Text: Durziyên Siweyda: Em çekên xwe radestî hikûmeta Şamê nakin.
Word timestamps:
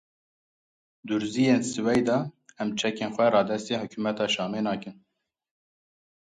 Durziyên 1.07 1.61
Siweyda: 1.71 2.17
Em 2.61 2.69
çekên 2.79 3.11
xwe 3.15 3.27
radestî 3.33 3.73
hikûmeta 3.81 4.25
Şamê 4.33 4.61
nakin. 4.67 4.95